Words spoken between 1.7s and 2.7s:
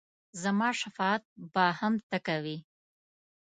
هم ته کوې!